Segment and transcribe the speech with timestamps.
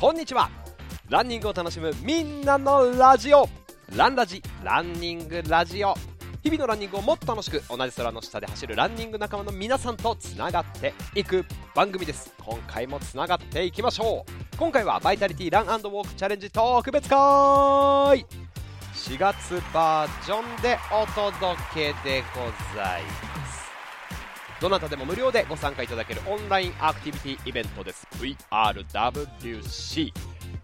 [0.00, 0.48] こんにちは。
[1.10, 3.46] ランニングを楽しむみんなのラジオ。
[3.94, 5.94] ランラジランニングラジオ。
[6.42, 11.44] 日々のランニングをもっと楽しく同じ空の下で走るランニング仲間の皆さんとつながっていく
[11.74, 12.32] 番組です。
[12.42, 14.56] 今回もつながっていきましょう。
[14.56, 17.16] 今回はバイタリティランウォークチャレンジ特別会。
[17.18, 18.24] 4
[19.18, 22.40] 月バージョンでお届けでご
[22.74, 23.29] ざいます。
[24.60, 28.06] どなたでも無料でご参加いただけるオンラインアクティビティイベントです。
[28.18, 30.12] VRWC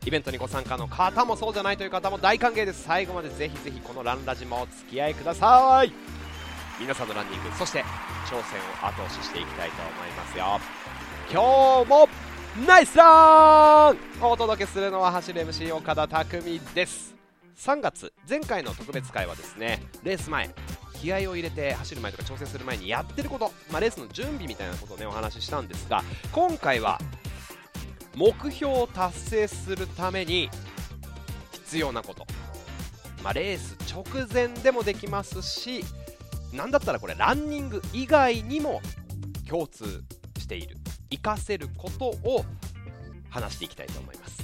[0.04, 2.82] イベントにご参加の方もそうじゃないという方も大歓迎です。
[2.84, 5.92] 最後までぜひぜひこのランラジもお付き合いください。
[6.78, 7.82] 皆さんのランニングそして
[8.26, 10.60] 挑戦を後押ししていきたいと思いますよ。
[11.32, 12.08] 今日も
[12.66, 13.98] ナイスラン!
[14.22, 17.14] お届けするのは走る MC 岡田匠です。
[17.56, 20.54] 3月前回の特別会はですねレース前
[21.00, 26.02] 気合を入れて走る前とか調整する前にやってること、まあ、レースの準備みたいなことをねお話ししたんですが
[26.32, 27.00] 今回は
[28.14, 30.48] 目標を達成するために
[31.52, 32.26] 必要なこと、
[33.22, 35.84] まあ、レース直前でもできますし
[36.52, 38.80] なんだったらこれランニング以外にも
[39.48, 40.02] 共通
[40.38, 40.76] している
[41.10, 42.44] 活かせることを
[43.28, 44.42] 話していきたいと思います。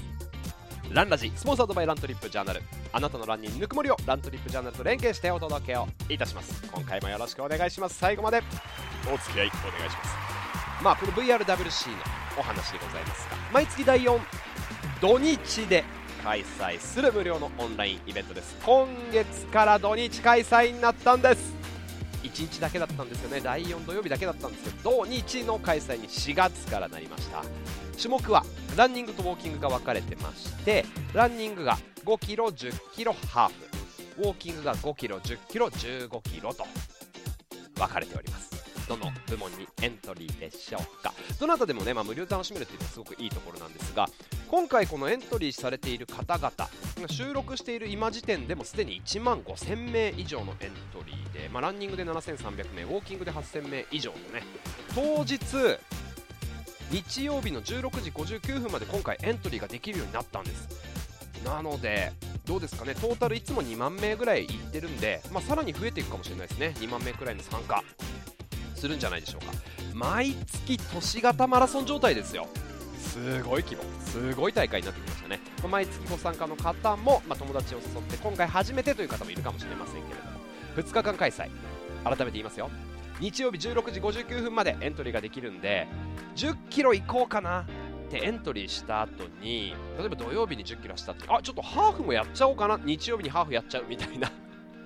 [0.90, 2.60] ランラジスポンサードバイラントリップジャーナル。
[2.92, 6.62] あなたのランニングぬくもりをラントリップジャーナルと連携してお届けをいたします。
[6.70, 7.96] 今回もよろしくお願いします。
[7.98, 8.42] 最後まで。
[9.06, 10.14] お付き合いお願いします。
[10.82, 11.96] まあこの VRWC の
[12.38, 14.18] お話でございますが毎月第4
[15.00, 15.84] 土日で
[16.22, 18.56] 開催する無料のオンラインイベントです。
[18.64, 21.54] 今月から土日開催になったんです。
[22.22, 23.40] 1日だけだったんですよね。
[23.40, 27.42] 第4土曜日だけだったんですけど土日の開催に4月からなりました。
[28.00, 28.44] 種目は
[28.76, 33.48] ランニングとウォーキングが分かれてましてランニングが5キロ10キロハー
[34.16, 34.22] フ。
[34.22, 36.66] ウォーキングが5キロ10キロ15キロと
[37.76, 38.50] 分かれております。
[38.88, 41.14] どの部門にエントリーでしょうか。
[41.38, 44.08] どなたでもね、まあ、無料で楽しめるというのはすごくいいところなんですが
[44.48, 46.52] 今回このエントリーされている方々
[47.08, 54.42] 収録している今時点でもすでに1万5000名以上のエントリーで、まあ、ランニングで7300名ウォーキングで8000名以上のね
[54.94, 55.38] 当日
[56.90, 60.91] 日曜日の16時59分まで今回エントリーができるようになったんです。
[61.44, 62.12] なので
[62.46, 62.94] どうですかね。
[62.94, 66.74] トータルいつも2万名ぐらいいってるんで、まあ、さらに増えていくかもしれないですね。
[66.78, 67.82] 2万名くらいの参加
[68.74, 69.52] するんじゃないでしょうか。
[69.94, 72.48] 毎月都市型マラソン状態ですよ。
[72.98, 73.82] すごい規模。
[74.06, 80.30] すごい大会になってきましたね、まあ、毎月ご参加の方も、まあ、友達を誘って今回初めてという方もいるかもしれませんけれども。
[80.76, 81.50] 2日間開催。
[82.04, 82.70] 改めて言いますよ。
[83.20, 85.86] 日曜日16時59分までエントリーができるんで
[86.34, 87.66] 10キロ行こうかな。
[88.12, 94.30] てエントリーした後に例えば土曜日に10キロしたってあちょっとハーフもやっちゃおうかな日曜日にハーフやっちゃうみたいな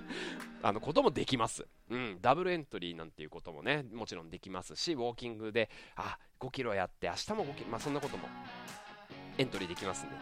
[0.63, 8.29] あのこともできます、うん、ダブルエントリーなんていうこともねもちろんできますしウォーキングであ5キロやって明日も5キロ、まあ、そんなことも
[9.37, 10.15] エントリーできますんで。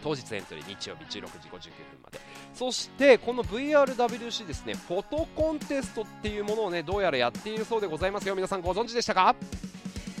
[0.00, 2.20] 当日エントリー日曜日16時59分まで。
[2.54, 8.36] そしてこの VRWC ですねフォトコンテストっていうものをねどうやらやっているそうでございますよ。
[8.36, 9.34] 皆さんご存知でしたか？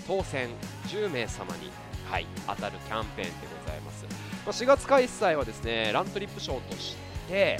[0.08, 0.48] 当選
[0.86, 1.70] 10名様に、
[2.10, 3.32] はい、当たるキャンペーンで
[3.64, 4.10] ございます、ま
[4.46, 6.96] あ、4月開催はですねラントリップ賞とし
[7.28, 7.58] て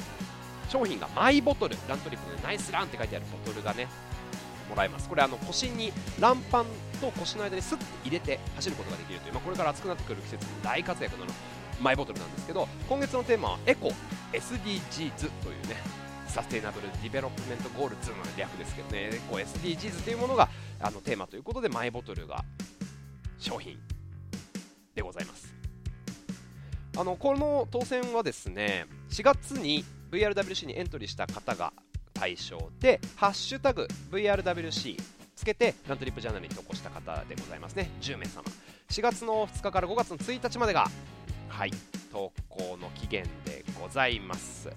[0.69, 3.89] 商品がマイボトルラントリップで Nice Run って書いてあるボトルがね
[4.69, 5.09] もらえます。
[5.09, 6.67] これあの腰にランパン
[7.01, 11.25] と腰の間にスッと入れて走ることができるという、まあ、これから暑くなってくる季節に大活躍の
[11.81, 13.93] マイボトルなんですけど今月のテーマはエコ
[14.33, 15.77] SDGs というね
[16.27, 20.51] Sustainable Development Goals の略ですけどねエコ SDGs というものが
[20.81, 22.45] あのテーマということでマイボトルが
[23.39, 23.79] 商品
[24.99, 25.55] でございます。
[26.97, 31.73] あのこの当選はですね4月に VRWC にエントリーした方が
[32.13, 35.01] 対象で「ハッシュタグ #VRWC」
[35.37, 37.91] つけてラントリップジャーナルに投稿した方でございますね。
[38.01, 38.43] 10名様。
[38.91, 40.89] 4月の2日から5月の1日までが
[41.49, 41.71] はい
[42.11, 44.69] 投稿の期限でございます。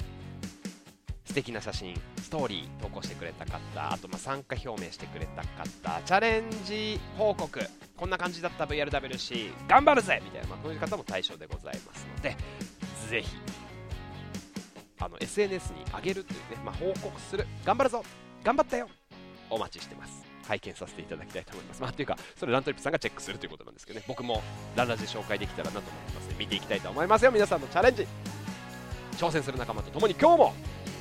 [1.31, 7.57] 素敵な写真ストーリー投稿してくれた方あとま参加表明してくれた方チャレンジ報告
[7.95, 12.35] こんな感じだった VRWC 頑張るぜみたいな、まあ、こういう方も対象でございますので
[13.09, 13.29] ぜひ
[14.99, 18.03] あの SNS に上げるというね、まあ、報告する頑張るぞ
[18.43, 18.89] 頑張ったよ
[19.49, 21.81] お待ちしてます拝見させていただきたいと思います。
[21.81, 24.41] まあ、というか、それラントリップさんがチェックするということなんですけどね、僕も
[24.75, 28.05] ランラジ紹介できたらなと思ってますので、見ていきたいと思いますよ、皆さんのチャレンジ。
[29.21, 30.53] 挑戦する仲間と共に今日も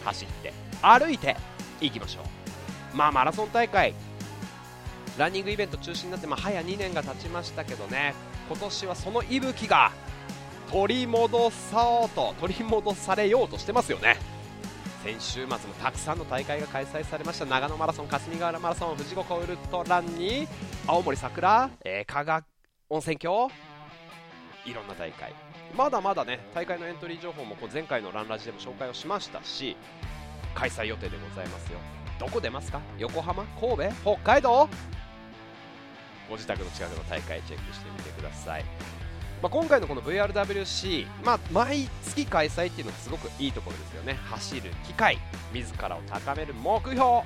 [0.05, 0.53] 走って
[0.83, 1.37] 歩いて
[1.81, 2.97] いきましょう。
[2.97, 3.95] まあ、マラソン大会、
[5.19, 8.15] ランニングイベント中止になって、まあ、早2年が経ちましたけどね、
[8.49, 9.93] 今年はその息吹が
[10.71, 14.17] 取り戻そうと取り戻されようとしてますよね。
[15.03, 17.47] 先週末もたくさんの大会が開催されました。
[17.47, 20.47] 長野マラソン霞ヶ浦マラソン富士五湖ウルトランに
[20.87, 22.45] 青森桜、えー、加賀
[22.89, 23.51] 温泉郷
[24.67, 25.33] いろんな大会。
[25.77, 29.77] まだまだね大会のエントリー情報もこう前回のランラジでも紹介をしましたし
[30.55, 31.79] 開催予定でございますよ。
[32.19, 32.81] どこ出ますか？
[32.99, 33.45] 横浜？
[33.59, 33.93] 神戸？
[34.03, 34.69] 北海道？
[36.29, 38.65] ご自宅の近くの大会チェックしてみてください、
[39.43, 44.15] まあ、今回のこの VRWC、まあ、毎月開催っていうのがすごくいいところですよね。
[44.31, 45.19] 走る機会
[45.53, 47.25] 自らを高める目標、ま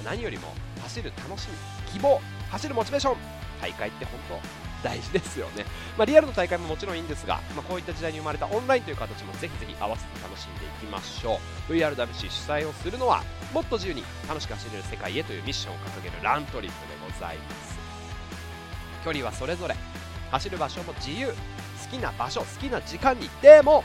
[0.00, 0.52] あ、何よりも
[0.82, 2.20] 走る楽しみ希望
[2.50, 3.16] 走るモチベーション。
[3.60, 5.64] 大会って本当大事ですよね、
[5.96, 11.72] まあ、リアルの大会ももちろんいいんですが、まあ、こういった時代に生まれたオンラインという形もぜひぜひ合わせて楽しんでいきましょう。
[11.72, 17.78] VRWC 主催をするのはもっと自由に楽しく走れる世界へというミッションを掲げるラントリップでございます。
[19.04, 19.76] 距離はそれぞれ
[20.30, 21.34] 走る場所も自由好
[21.90, 23.84] きな場所好きな時間にでも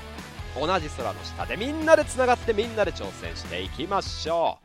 [0.60, 4.58] 同じ空の下でみんなでつながってみんなで挑戦していきましょ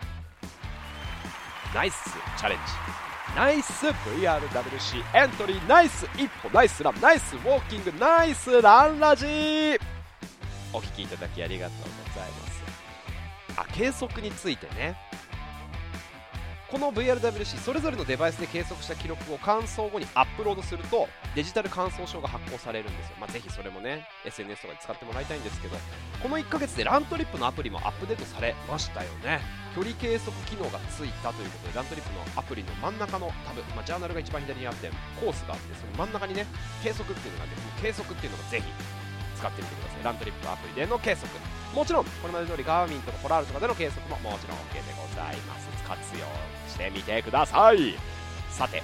[1.72, 1.75] う。
[1.75, 1.96] ナイス
[2.38, 3.06] チャレンジ。
[3.34, 9.81] ナイス VRWC エントリーナイス一歩ナイスランナイスウォーキングナイスランラジー。
[10.73, 12.62] お聴きいただきありがとうございます。
[13.56, 14.96] あ計測についてね。
[16.71, 25.77] この VRWC それぞれのデバイスで計測した記録を乾燥後にアップロードするとデジタル乾燥証が発行されるんですよ、まあ、ぜひそれもね SNS とかで使ってもらいたいんですけど。
[26.23, 29.41] この1ヶ月でラントリップのアプリもアップデートされましたよね。
[29.77, 34.91] 距離計測機能がついたということでラントリップのアプリの真ん中のタブ、まあ、ジャーナルが一番左にあって
[35.21, 36.47] コースがあってその真ん中にね
[36.83, 38.65] 計測っていうのがあって計測っていうのがぜひ
[39.37, 40.05] 使ってみてください。
[40.05, 41.29] ラントリップアプリでの計測。
[41.75, 45.66] もちろんこれまで通りガーミンとかポラールとかでの計測ももちろん OK でございます。
[46.06, 46.26] 活用
[46.69, 47.94] してみてください。
[48.50, 48.82] さて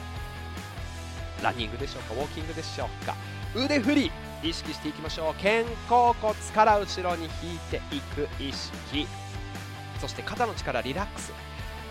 [1.43, 2.15] ランニングでしょうか？
[2.15, 3.15] ウォーキングでしょうか？
[3.55, 5.35] 腕振り意識していきましょう。
[5.35, 9.07] 肩甲骨から後ろに引いていく意識
[10.01, 11.33] そして肩の力リラックス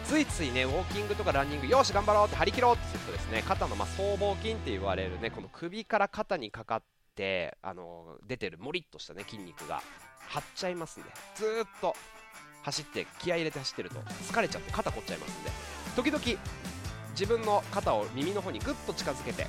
[0.04, 6.84] ついついねウォーキングとかランニングよし頑張ろうって張り切ろうってするとですね肩のま僧帽筋って言われるねこの首から肩にかかっ
[7.16, 9.82] てあの出てるもりっとしたね筋肉が
[10.28, 11.48] 張っちゃいますんでずっ
[11.80, 11.96] と
[12.64, 15.52] 走って気合い入れて走ってると疲れちゃって肩凝っちゃいますんで。
[15.96, 16.24] 時々
[17.12, 19.48] 自分の肩を耳の方にぐっと近づけて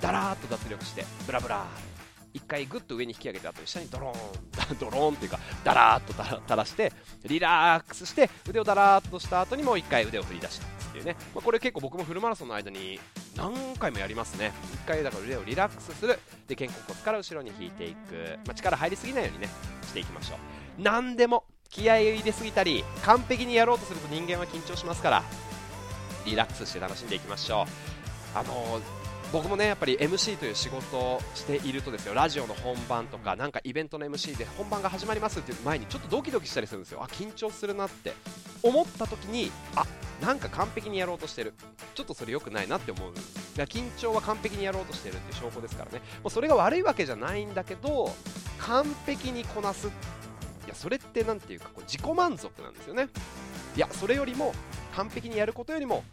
[0.00, 1.64] だらーっと脱力してブラブラ
[2.34, 6.12] 一回ぐっと上に引き上げた後に下にドローン ドローンっていうかだらーっと
[6.42, 6.92] 垂らして
[7.24, 13.00] リラックスして腕をだらーっとした後にもう一回腕を振り出したっていうね、まあ、これ結構僕もフルマラソンの間に
[13.36, 14.52] 何回もやりますね。
[14.72, 16.18] 一回だから腕をリラックスする。
[16.46, 19.48] で肩甲骨から後ろに引いていく、まあ、力入りすぎないようにね
[19.82, 20.38] していきましょう。
[20.78, 25.22] 何でも気合を入れすぎたり完璧にやろうとすると人間は緊張しますから
[26.24, 27.64] リラックスして楽しんでいきましょ
[28.34, 28.38] う。
[28.38, 28.80] あの
[29.32, 37.02] 僕もねやっぱり MC という仕事をしているとですよラジオの本番とかなんかイベントの MC で本番が始まりますっていう前にちょっとドキドキしたりするんですよ。
[37.02, 38.12] あ緊張するなって。
[38.62, 39.84] 思った時にあ
[40.20, 41.54] なんか完璧にやろうとしてる。
[41.94, 43.12] ちょっとそれ良くないなって思う。
[43.56, 45.98] 緊張は完璧にやろうとしてるって証拠ですからね。
[46.22, 48.14] もうそれが悪いわけじゃないんだけど
[48.58, 49.94] 完璧にこなすいや
[50.76, 53.08] それって何ていうかこう自己満足なんですよね。
[53.76, 54.54] いやそれよりも
[54.94, 56.04] 完璧にやることよりも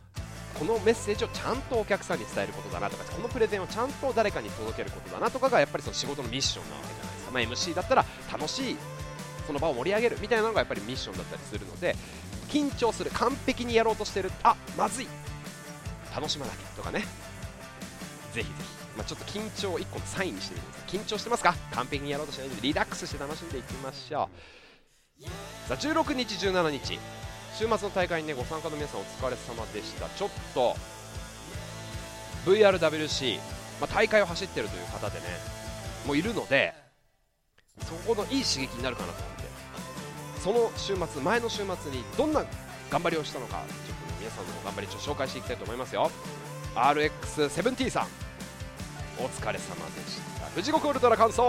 [0.58, 8.78] このメッセージをちゃんとお客さんに伝えることだなとかこのプレゼンをちゃんと誰かに届けることだなとかがやっぱりその仕事のミッションなわけじゃないですか、まあ、MC だったら楽しい
[9.48, 11.96] その場を盛り上げるみたいなのがやっぱりミッションだったりするので
[12.50, 15.08] 緊張する完璧にやろうとしてるあまずい
[16.16, 17.00] 楽しまなきゃとかね。
[18.34, 18.50] ぜひぜひ、
[18.98, 21.00] まあ、ちょっと緊張を1個のサインにしてみてください。
[21.00, 21.56] 緊張してますか？
[21.72, 24.63] 完璧にやろうとしないのでリラックスして楽しんでいきましょう。
[25.68, 27.00] さあ16日17日。
[27.54, 30.10] 週末の大会にねご参加の皆さんお疲れ様でした。
[30.10, 30.76] ちょっと
[32.46, 33.38] VRWC、
[33.80, 35.26] まあ、大会を走ってるという方でね
[36.08, 36.74] もういるので
[37.82, 39.44] そこのいい刺激になるかなと思って。
[40.42, 42.44] その週末前の週末にどんな
[42.90, 46.12] 頑張りをしたのかちょっと、ね、皆さんの頑張りちょ紹介していきたいと思いますよ。
[46.76, 48.08] RX70 さん。
[49.20, 50.48] お疲れ様でした。
[50.48, 51.40] 富士五湖ウルトラ完走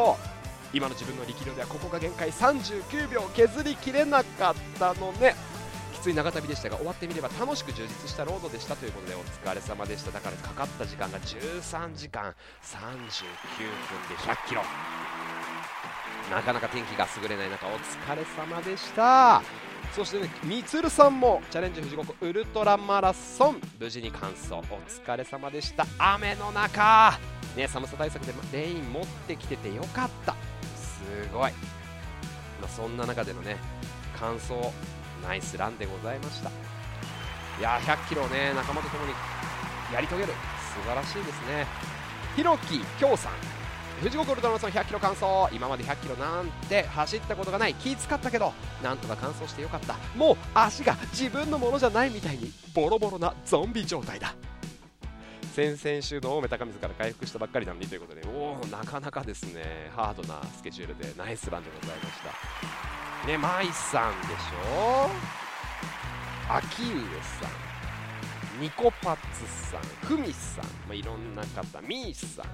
[0.74, 2.30] 今の自分の力量ではここが限界。
[2.32, 5.36] 39秒削りきれなかったのね。
[5.94, 10.10] きつい長旅でしたが終わってみれば楽しく充実したロードでしたということでお疲れ様でした。
[10.10, 12.34] だからかかった時間が13時間。
[12.62, 14.62] 39分で100キロ。
[16.30, 19.42] なかなか天気が優れない中お疲れ様でした。
[19.94, 23.60] そしてね、みつるさんもチャレンジ富士五湖ウルトラマラソン。
[23.78, 24.54] 無事に完走。
[24.54, 25.86] お疲れ様でした。
[25.98, 27.16] 雨の中。
[27.56, 30.34] ね寒さ対策でレイン持ってきててよかった。
[31.32, 31.52] ごい、
[32.60, 33.56] まあ、そんな中でのね
[34.18, 34.54] 完走
[35.22, 36.50] ナイスランでございました。
[37.58, 39.12] いや100キロをね仲間と共に
[39.92, 40.32] やり遂げる。
[40.74, 41.66] 素晴らしいですね。
[42.36, 43.32] ひろききょうさん。
[44.00, 45.54] 富士五湖ルトラマソン100キロ完走。
[45.54, 47.74] 今まで100キロなんて走ったことがない。
[47.74, 49.96] 気使ったけどなんとか完走してよかった。
[50.16, 54.34] もう足が自分のものじゃないみたいにボロボロなゾンビ状態だ。
[55.54, 62.12] 先々週の青梅高水から回復したばっかりなのにということでおおなかなかですねハードなスケジュールでナイスランでございまし
[63.22, 63.26] た。
[63.28, 65.10] ねマイさんでしょ？
[66.52, 67.46] 秋上さ
[68.58, 68.60] ん。
[68.60, 69.80] ニコパッツさん。
[70.08, 71.80] フミさん、まあ、いろんな方。
[71.82, 72.46] ミーさん。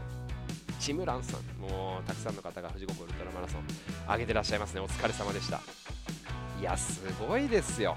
[0.79, 1.43] チムランさん。
[1.59, 3.65] もうたくさんの方が富士五湖ウルトラマラソン。
[4.13, 4.81] 上げてらっしゃいますね。
[4.81, 5.59] お疲れ様でした。
[6.61, 7.97] いやすごいですよ。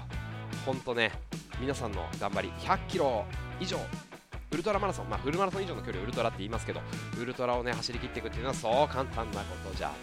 [0.64, 1.12] 本当ね
[1.60, 2.48] 皆さんの頑張り。
[2.60, 3.26] 100キロ
[3.60, 3.76] 以上。
[4.54, 6.80] ウルトラマラソン、まあ、フルマラソン以上の距離をウルトラって言いますけど
[7.20, 9.96] ウルトラをね走り切っていくっていうのはそう簡単なことじゃない。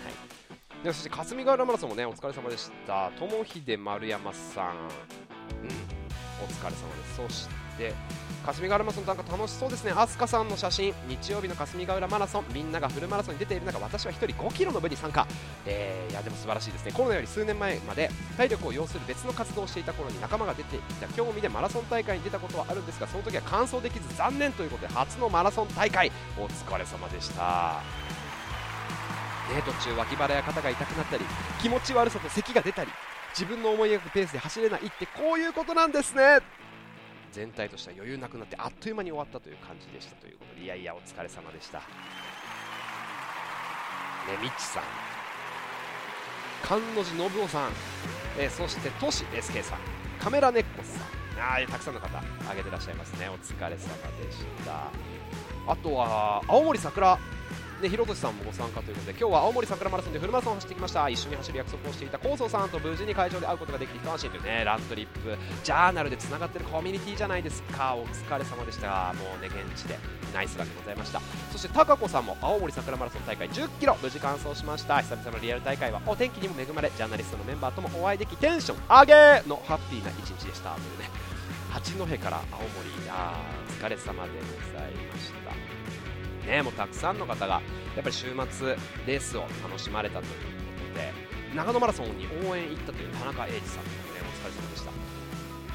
[0.83, 3.11] でそして霞ヶ浦マラソンもねお疲れ様でした。
[3.17, 5.67] 友秀丸山さん、うん、
[6.43, 7.15] お疲れ様です。
[7.15, 7.93] そして
[8.45, 9.91] 霞ヶ浦マラソンなんか楽しそうですね。
[9.91, 10.93] 飛鳥さんの写真。
[11.07, 12.45] 日曜日の霞ヶ浦マラソン。
[12.53, 15.27] みんながフルマラソンに出ている中私は1人5キロの部に参加、
[15.65, 16.91] えー、いやでも素晴らしいですね。
[16.91, 26.11] コロナより数年前まで体力を要する別の活動をしていた頃に仲間が出ていた興味でマラソン大会に出たことはあるんですがその時は完走できず残念ということで初のマラソン大会。
[26.37, 27.81] お疲れ様でした。
[29.53, 31.25] ね、途中脇腹や肩が痛くなったり
[31.61, 32.91] 気持ち悪さと咳が出たり
[33.33, 36.39] 自分の思い描くペースで走れないってこういうことなんですね。
[37.31, 40.55] 全体としては余裕なくなってあっという間に終わったという感じでしたということ。
[40.55, 41.79] でいやいやお疲れ様でした。
[41.79, 41.85] ね
[44.41, 44.83] みっちさん。
[46.63, 47.71] 菅野寺信夫さん、
[48.37, 49.79] えー、そしてトシ SK さん。
[50.19, 51.21] カメラネッコさん。
[51.41, 53.27] あたくさんの方挙げてらっしゃいますね。
[53.29, 54.91] お疲れ様でした。
[55.67, 57.17] あとは青森桜。
[57.81, 61.09] で、ひろとしさんもご参加ということで、今日は青森桜マラソンでフルマラソンを走ってきました。
[61.09, 67.95] 一緒に走る約束をしていた高層さんと無事に会場で会うことができて一安心というね、ラントリップ、ジャーナルでつながってるコミュニティじゃないですか。
[67.95, 69.13] お疲れ様でした。
[69.17, 69.97] もうね、現地で
[70.33, 71.21] ナイスラでございました。
[71.51, 75.01] そして、たかこさんも青森桜マラソン大会10キロ無事完走しました。
[75.01, 80.71] 久々のリアル大会はお天気にも恵まれ、ジャーナリストのメンバーともお会いでき、テンション上げのハッピーな一日でした。
[80.71, 81.09] というね、
[81.71, 85.70] 八戸から青森、あお疲れ様でございました。
[86.47, 87.61] ね、もうたくさんの方が
[87.95, 90.35] やっぱり週末レースを楽しまれたというこ
[90.93, 91.13] とで
[91.55, 94.91] 長野マラソンに応援行ったという田中英二さんもねお疲れ様でした。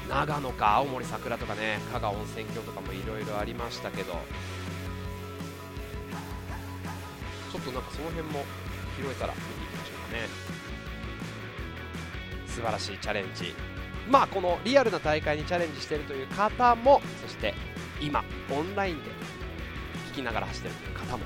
[0.09, 4.13] 長野か青森桜とかね加賀温泉郷とかもいろいろありましたけど
[7.51, 8.45] ちょっとなんかその辺も
[8.97, 10.27] 拾えたら見ていきましょうかね。
[12.47, 13.53] 素晴らしいチャレンジ。
[14.09, 17.53] まあこのリアルな大会にチャレンジしているという方もそして
[17.99, 19.09] 今オンラインで
[20.17, 21.23] きながら走ってるという方も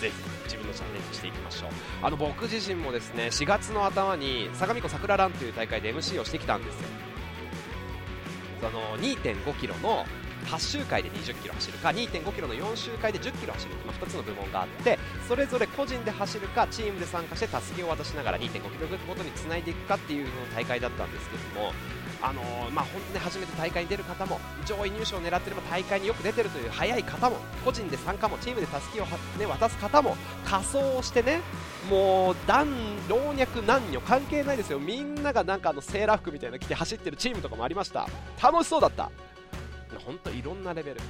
[0.00, 1.70] ぜひ自分のチャレンジしていきましょう。
[2.02, 6.88] あの僕自身もですね4月の頭に相模湖桜ランという大会で MC をしてきたんですよ。
[8.60, 10.06] その2.5 k m の
[10.46, 14.98] 8周回で20キロ走るか2.5キロの4周回で10キロ走る、まあ、2つの部門があって
[15.30, 21.72] それぞれ個人で走るかチームで参加してたすきを渡しながら2.5キロごとにつないでいくかっていうの大会だったんですけども
[22.20, 31.38] あのー、まあ、本当に初めて大会に出る方も上位入賞を狙っていれば大会によく出てるという速い方も個人で参加もチームでたすきを、ね、渡す方も仮装をしてね
[31.88, 32.66] もう男
[33.08, 34.80] 老若男女関係ないですよ。
[34.80, 38.08] みんながなんかあのセーラー服みたいなの着て走ってるチームとかもありました。
[38.42, 39.12] 楽しそうだった。
[40.04, 41.00] 本当いろんなレベル。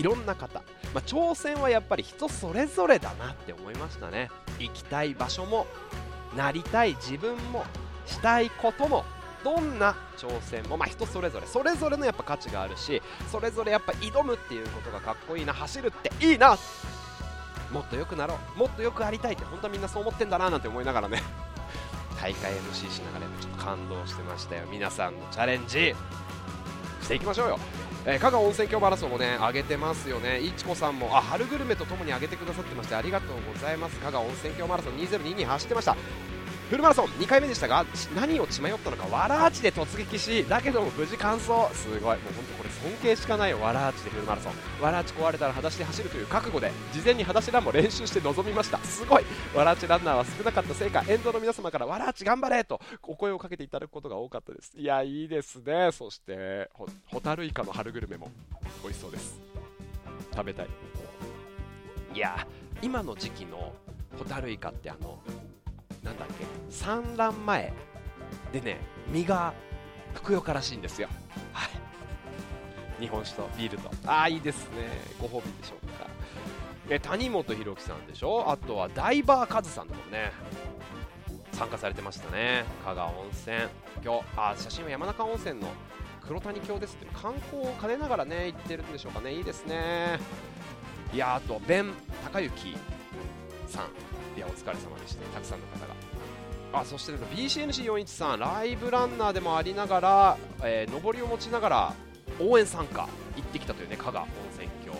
[0.00, 0.62] いろんな方、
[0.94, 4.30] まあ、挑戦はやっぱり人それぞれだなって思いましたね。
[4.58, 5.66] 行きたい場所も
[6.34, 7.66] なりたい自分も
[8.06, 9.04] したいことも
[9.44, 11.46] どんな挑戦も、まあ、人それぞれ。
[11.46, 15.52] それぞれのやっぱ価値があるしそれぞれやっぱ挑むっていうことがかっこいいな。
[15.52, 16.56] 走るっていいな。
[17.70, 18.58] もっと良くなろう。
[18.58, 21.22] もっとよくありたいって本当はみんなそう思ってんだななんて思いながらね。
[22.18, 24.64] 大会 MC しながらちょっと感動してましたよ。
[24.70, 25.94] 皆さんのチャレンジ。
[27.00, 27.58] していきましょうよ。
[28.06, 33.98] えー、加賀温泉郷マラソンもね上げてますよね、いちこさんもあ春グルメとともに上げてくださってましてありがとうございます。
[34.00, 35.96] 加賀温泉郷マラソン2022走ってました。
[36.70, 41.50] フルマラソン2回目でしたが何を血迷ったのかわらあちで突撃しだけども無事完走。
[41.74, 42.00] すごい。
[42.00, 44.52] もう本当これ尊敬しかないわらあちでフルマラソン。
[44.82, 48.78] わらあち壊れたら裸足で走るという覚悟で事前に裸足ランも練習して臨みました。
[48.78, 49.24] すごい。
[49.54, 54.72] わらあちランナーは少なかったせいか沿道の皆様からわらあち頑張れとお声をかけていただくことが多かったです。
[54.76, 55.90] いやいいですね。
[55.92, 56.70] そして
[57.06, 58.30] ホタルイカの春グルメも
[58.82, 59.38] 美味しそうです。
[60.34, 60.66] 食べたい。
[62.14, 62.46] いや
[62.82, 63.72] 今の時期の
[64.18, 65.18] ホタルイカってあの
[66.02, 67.72] なんだっけ産卵前
[68.52, 69.52] でね身が
[70.14, 71.08] ふくよからしいんですよ。
[71.52, 71.70] はい。
[73.00, 73.90] 日本酒とビールと。
[74.06, 74.88] ああいいですね。
[75.20, 76.06] ご褒美でしょうか。
[76.88, 78.50] え谷本博樹さんでしょ？
[78.50, 80.32] あとはダイバーカズさんとかもね。
[81.52, 82.64] 参加されてましたね。
[82.84, 83.56] 香川温泉。
[84.04, 85.68] 今日あ写真は山中温泉の
[86.22, 89.34] 黒谷峡ですって観光を兼ねながらね行ってるんでしょうかね。
[89.34, 90.18] いいですね。
[91.12, 91.92] いやあと弁
[92.24, 92.76] 孝之
[93.66, 93.88] さん。
[94.36, 95.24] いやお疲れ様でした。
[95.34, 95.94] たくさんの方が。
[96.72, 101.94] あそして BCNC413 ライブランナーでもありながら、えー、上りを持ちながら
[102.40, 104.92] 応援参加行ってきたというね加賀温泉郷。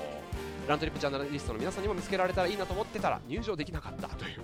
[0.68, 4.40] ラントリップジャーナリストの皆さんにも見つけられたらいいなと思ってたら入場できなかったという。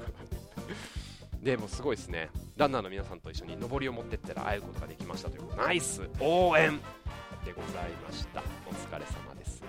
[1.41, 2.31] でもすごいですね。
[2.57, 5.57] ランナーの皆さんと一緒に上りを持ってったら会えることができましたという。
[5.57, 6.81] ナイス応援
[7.45, 8.43] でございました。
[8.67, 9.63] お疲れ様です。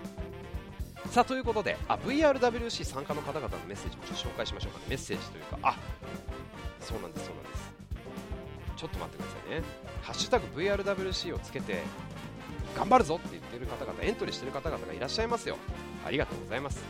[1.12, 4.86] さあということであ VRWC 参加の方々のメッセージもちょっと紹介しましょうかね。
[4.90, 5.78] メッセージというかあ
[6.82, 7.74] そうなんですそうなんです。
[8.78, 9.64] ちょっと待ってくださいね。
[10.02, 11.84] ハッシュタグ VRWC をつけて
[12.76, 15.58] 頑張るぞって言ってる方々エントリーしてる方々がいらっしゃいますよ。
[16.06, 16.84] ありがとうございます。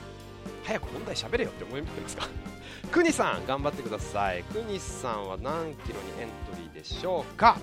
[0.64, 2.28] 早く問題喋れよって思いってますか？
[2.92, 4.44] くにさん頑張ってください。
[4.44, 7.58] くにさんは何キロにエントリーでしょうか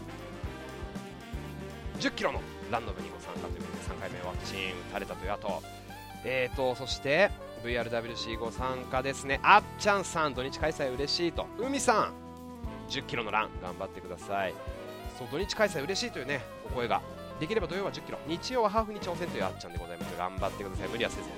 [2.01, 2.41] ？10キロの
[2.71, 5.63] ランド部にご参加ということで3回目ワクチン打たれたという後。
[6.27, 7.31] えーとそして
[7.63, 9.41] VRWC ご参加ですね。
[9.43, 11.47] あっちゃんさん土日開催嬉しいと。
[11.59, 12.13] 海さん
[12.91, 14.55] 10キロのラン頑張ってください。
[15.19, 17.01] そう土日開催嬉しいというねお声が
[17.41, 18.19] できれば土曜は10キロ。
[18.27, 20.17] 日曜はハーフに挑戦というあっちゃんでございます。
[20.17, 20.89] 頑張ってください。
[20.89, 21.35] 無理はせずね。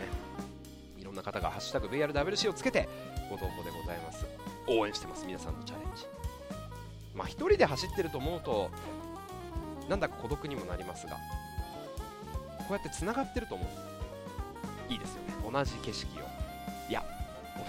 [0.98, 2.88] いろんな方が「ハッシュタグ #VRWC」をつけて
[3.30, 4.26] ご投稿でございます。
[4.68, 5.24] 応援してます。
[5.24, 6.06] 皆さんのチャレンジ。
[7.14, 8.70] まあ一人で走ってると思うと
[9.88, 11.16] なんだか孤独にもなりますが
[12.58, 13.68] こうやってつながってると思う。
[14.92, 15.50] いいですよね。
[15.50, 16.22] 同じ景色を。
[16.88, 17.02] いや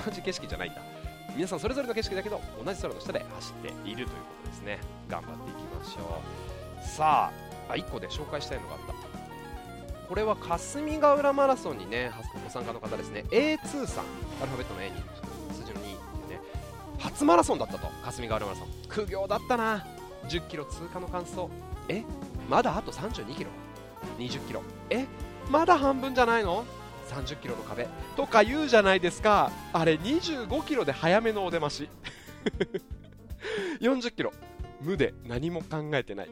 [0.05, 0.81] 同じ景色じゃないんだ。
[1.35, 4.79] 皆さんそれぞれの景色だけど同じ空の下で走っているということですね。
[5.07, 6.21] 頑張っていきましょ
[6.81, 6.85] う。
[6.85, 8.93] さああ1個で紹介したいのがあった。
[10.07, 12.11] これは霞ヶ浦マラソンにね
[12.43, 13.25] ご参加の方ですね。
[13.29, 14.05] A2 さん
[14.41, 14.95] アルファベットの A に
[15.51, 16.41] 数字の2ってね。
[16.99, 18.67] 初マラソンだったと霞ヶ浦マラソン。
[18.87, 19.85] 苦行だったな。
[20.27, 21.49] 1 0キロ通過の感想。
[21.89, 22.03] え？
[22.49, 23.49] まだあと3 2キロ
[24.17, 24.63] ？2 0キロ。
[24.89, 25.05] え？
[25.49, 26.65] まだ半分じゃないの
[27.09, 27.87] ？30キロの壁。
[28.15, 29.51] とか言うじゃないですか。
[29.73, 31.89] あれ25キロで早めのお出まし。
[33.81, 34.31] 40キロ。
[34.81, 36.29] 無で何も考えてない。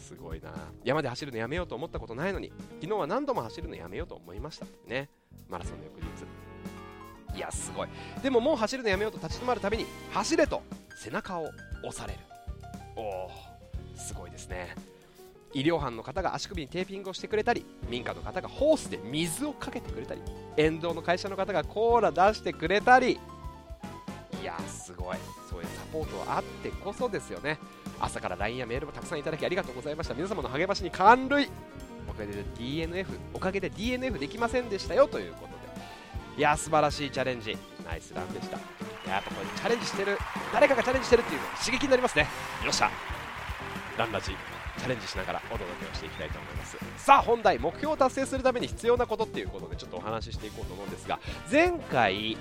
[0.00, 0.50] すごいな。
[0.82, 5.08] 山で走るのやめようと思ったことないのに昨日は何度も走るのやめようと思いましたね。
[5.48, 7.36] マラソンの翌日。
[7.36, 7.88] いやすごい。
[8.22, 10.62] でももう走るのやめようと立ち止まるたびに走れと
[10.96, 11.50] 背中を
[11.84, 12.20] 押される。
[12.96, 13.30] おお
[13.94, 14.74] すごいですね。
[15.52, 20.22] 医療班の方が足首にテーピングをしてくれたり民家の方がホースで水をかけてくれたり
[20.56, 23.18] 沿道の会社の方がコーラ出してくれたり。
[24.40, 25.16] いやすごい。
[25.50, 27.58] そういうサポートあってこそですよね。
[28.00, 30.14] 朝から LINE やメールもたくさんいただきありがとうございました。
[30.14, 31.50] 皆様の励ましに感涙
[32.08, 35.60] おかげで DNF おかげで DNF できませんでしたよということで。
[36.38, 37.56] いや素晴らしいチャレンジ。
[37.84, 38.56] ナイスランでした。
[39.10, 40.18] やっぱこれチャレンジしてる。
[40.52, 42.26] 誰かがチャレンジしてるっていうの刺激になりますね。
[42.64, 42.90] よっしゃ。
[43.98, 44.30] ランラジ
[44.78, 46.78] チャレンジしながらお届けをしていきたいと思います。
[46.96, 47.58] さあ本題。
[47.58, 51.18] 目標を達成するために必要なことっていうことでちょっとお話ししていこうと思うんですが
[51.50, 52.38] 前回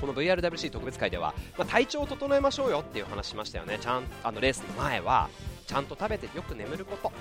[0.00, 3.78] この VRWC 特別会では、まあ、体調を整えましょうよっていう話しましたよね。
[3.80, 5.28] ちゃんあのレースの前は
[5.66, 7.12] ちゃんと食べてよく眠ること。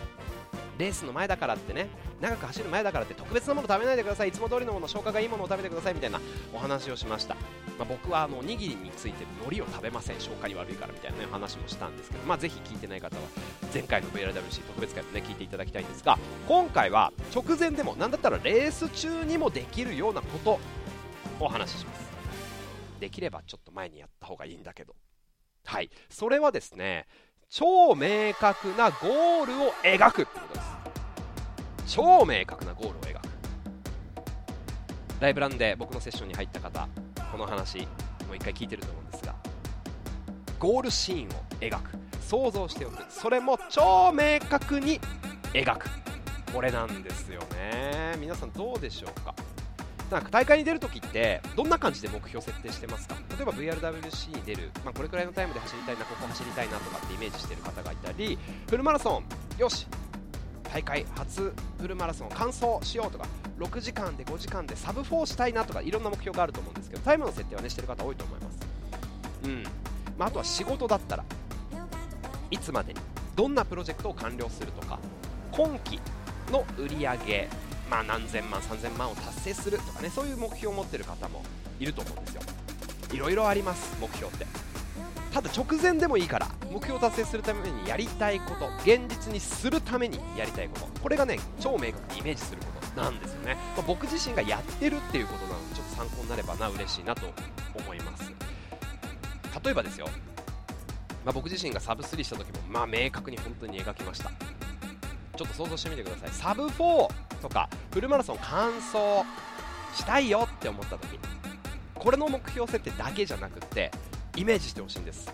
[0.78, 1.88] レースの前だからってね。
[2.22, 4.30] 長く走る前だからって特別なもの食べないでください。
[4.30, 5.94] いつも通りのもの消化がいいものを食べてください。
[5.96, 6.22] みたいな
[6.54, 7.42] お話をしました、ま
[7.82, 10.20] あ、僕はあのおにぎりについて海苔を食べません。
[10.20, 13.22] 消化に悪いからみたいな、ね、話もしたんですけど、まあ、ぜひ聞いてない方は
[13.74, 20.60] 前回の VRWC 特別会もね聞いていただきたいんですが今回は直前でも何だったらレース中にもできるようなことを
[21.40, 22.07] お話しします。
[23.00, 24.96] できればちょっと前にやった方がいいんだけど。
[25.66, 25.90] はい。
[26.10, 27.08] それはですね
[27.50, 30.62] 超明確なゴールを描くってことで
[31.86, 31.96] す。
[31.96, 33.28] 超明確なゴールを描く。
[35.20, 36.88] ライブランで僕のセッションに入った方
[37.32, 39.36] この話もう一回聞いてると思うんですが。
[40.60, 41.98] ゴールシーンを描く。
[42.22, 43.06] 想像しておく。
[43.10, 45.00] それも超明確に
[45.54, 45.90] 描く。
[46.54, 48.16] これなんですよね。
[48.20, 49.34] 皆さんどうでしょうか？
[50.12, 53.16] なんか大会に出るときってどんな感じで目標設定してますか？
[53.36, 58.38] 例えば VRWC に出る、まあ、これくらいのタイムで走りたいなここ走りたいなとかってイメージしてる方がいたり
[58.70, 59.86] フルマラソンよし
[60.72, 63.26] 大会初フルマラソン完走しようとか
[63.60, 68.60] 6時間で5時間でサブ4したいなとかいろんな目標があると思うんですけどタイムの設定はねしてる方多いと思います。
[69.44, 69.64] うん。
[70.18, 71.24] まあ、あとは仕事だったら
[72.50, 73.00] いつまでに
[73.36, 75.00] どんなプロジェクトを完了するとか
[75.52, 76.00] 今期
[76.52, 77.50] の売り上げ
[77.90, 81.44] まあ、何千万、3000万を達成するとかねそういう目標を持ってる方も
[81.80, 82.42] いると思うんですよ。
[83.14, 84.46] いろいろあります目標って。
[85.34, 90.88] ただ直前でもいいから目標を達成するためにやりたいこと現実にするためにやりたいこと。
[91.02, 97.28] これがね超明確にイメージすることなんですよね、まあ、僕自身がやってるっていうことなのでちょっと参考になればな嬉しいなと
[97.76, 98.32] 思います。
[99.64, 100.08] 例えばですよ、
[101.24, 104.32] まあ、僕自身がサブ3した時もまあ明確に本当に描きました。
[105.38, 106.30] ちょっと想像してみてください。
[106.32, 108.98] サブ4とかフルマラソン完走
[109.96, 111.20] したいよって思った時
[111.96, 113.92] これの目標設定だけじゃなくって
[114.36, 115.32] イメージしてほしいんです。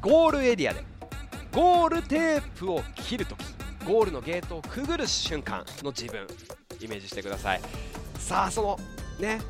[0.00, 0.84] ゴールエリアで
[1.52, 3.44] ゴールテープを切るとき
[3.86, 6.26] ゴールのゲートをくぐる瞬間の自分
[6.80, 7.60] イメージしてください。
[8.18, 8.78] さあその
[9.18, 9.40] ね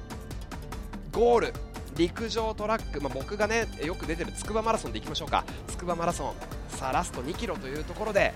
[1.12, 1.52] ゴール
[1.96, 5.44] 陸上トラック、まあ、僕がねよく出てる筑波マラソンでいきましょうか。
[5.68, 6.34] 筑波マラソン
[6.68, 8.34] さあラスト2キロというところで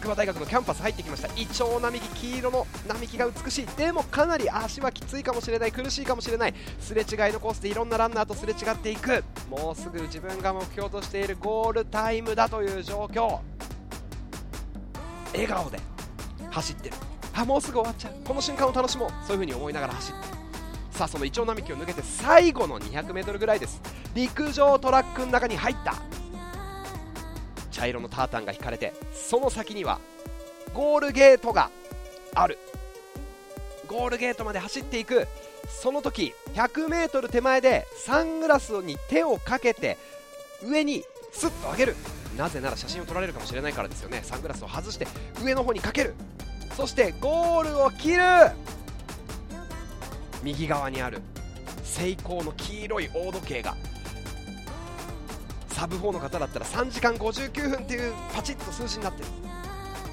[0.00, 1.28] 筑波大学のキャンパス入ってきました。
[1.38, 3.66] イチョウ並木黄色の並木が美しい。
[3.66, 5.72] でもかなり足はきついかもしれない。
[5.72, 6.54] 苦しいかもしれない。
[6.80, 9.22] すれ違いのコースでいろんなランナーとすれ違っていく。
[9.50, 13.40] もうすぐ自分が目標としているゴールタイムだという状況。
[15.34, 15.78] 笑顔で
[16.50, 16.96] 走ってる。
[17.34, 18.14] あもうすぐ終わっちゃう。
[18.24, 19.10] この瞬間を楽しもう。
[19.10, 23.82] そういう風に思いながら走ってさあそのイチョウ並木を抜けて最後の 200m ぐらいです。
[24.14, 25.94] 陸上トラックの中に入った。
[27.80, 30.00] 茶色のタータンが引かれてその先には
[30.74, 31.70] ゴールゲートが
[32.34, 32.58] ある。
[33.88, 35.26] ゴールゲートまで走っていく。
[35.66, 39.96] その時 100m 手前でサングラスに手をかけて
[40.62, 41.96] 上にスッと上げる。
[42.36, 44.20] なぜなら写真を撮られるかもしれないからですよね。
[44.24, 45.08] サングラスを外して
[45.42, 46.14] 上の方にかける。
[46.76, 48.22] そしてゴールを切る。
[50.42, 51.22] 右側にある
[51.82, 53.74] セイコーの黄色い大時計が
[55.80, 59.28] サブ4の方だったら3時間59分っていうパチッと数字になってる。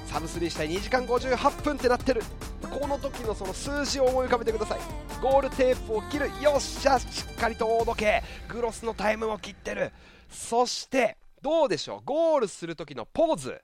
[0.06, 2.22] サブ3したい2時間58分ってなってる。
[2.70, 4.78] この時のその数字を思い浮かべてください。
[5.20, 9.92] ゴールテープを切るよっしゃしっかりと大時計グロスのタイムも切ってる。
[10.30, 12.00] そしてどうでしょう？
[12.02, 13.60] ゴールする時のポーズ。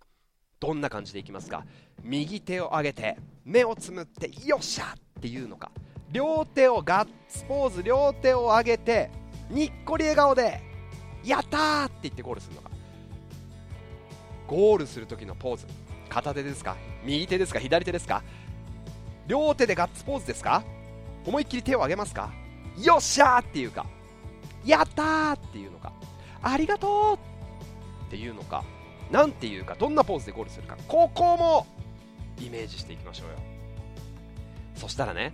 [0.60, 1.64] どんな感じでいきますか？
[2.02, 5.72] 右手を上げて目をつむってよっしゃっていうのか。
[6.12, 9.10] 両手をガッツポーズ両手を上げて
[9.48, 10.73] にっこり笑顔で
[11.24, 12.70] やったーって言ってゴールするのか。
[14.46, 15.66] ゴールする時のポーズ。
[16.08, 16.76] 片手ですか？
[17.04, 17.60] 右手ですか？
[17.60, 18.22] 左手ですか？
[19.26, 20.62] 両手でガッツポーズですか？
[21.26, 22.32] 思いっきり手を上げますか？
[22.82, 23.86] よっしゃーっていうか。
[24.64, 25.92] やったーっていうのか。
[26.42, 27.18] ありがと
[28.02, 28.64] うっていうのか。
[29.10, 30.76] なんていうかどんなポーズでゴールするか。
[30.88, 31.66] ここも
[32.40, 33.34] イメージしていきましょうよ。
[34.76, 35.32] そしたらね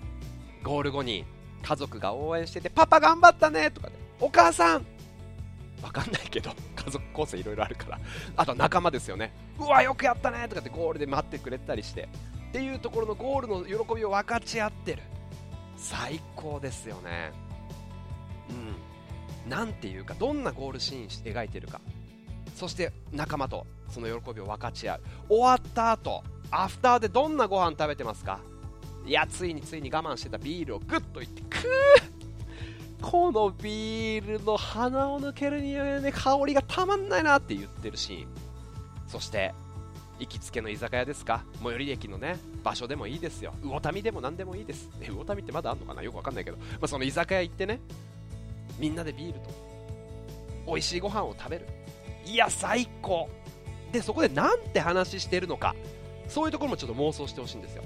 [0.62, 1.24] ゴール後に
[1.62, 4.86] 家族が応援しててパパ頑張ったねとかねお母さん
[5.82, 8.00] わかんないけど 家族構成いろいろあるから。
[8.36, 9.32] あと仲間ですよね。
[9.58, 12.08] うわよくやったねとかってゴールで待ってくれたりして。
[12.48, 15.02] っていうところのゴールの喜びを分かち合ってる。
[15.76, 17.32] 最高ですよね。
[18.50, 18.52] う
[19.46, 19.50] ん。
[19.50, 21.80] なんていうかどんなゴールシーン描いてるか。
[22.54, 25.02] そして仲間とその喜びを分かち合う。
[25.28, 28.40] 終わった後アフターでどんなご飯食べてますか？
[29.06, 32.19] いやついについに我慢してたビールをグッといってくー
[33.00, 38.28] このビールの鼻を抜ける匂いね香りがたまんないなって言ってるシーン。
[39.08, 39.52] そして
[40.18, 41.44] 行きつけの居酒屋ですか？
[41.62, 43.54] 最寄り駅のね場所でもいいですよ。
[43.62, 44.90] 魚民でも何でもいいです。
[45.00, 46.02] 魚民ってまだあんのかな？
[46.02, 47.80] よくわかんないけど、まあ、その居酒屋行ってね
[48.78, 49.50] みんなでビールと
[50.66, 51.66] 美味しいご飯を食べる。
[52.26, 53.28] いや最高。
[53.92, 55.74] でそこでなんて話してるのか。
[56.28, 57.82] そういうところもちょっと妄想してほしいんですよ。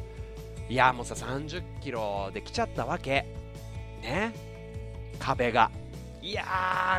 [0.69, 3.25] いやもうさ30キロで来ちゃったわけ。
[4.03, 4.35] ね？
[5.25, 5.71] 壁が。
[6.21, 6.45] いや